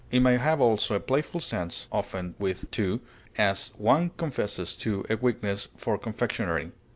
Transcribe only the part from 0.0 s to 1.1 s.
It may have also a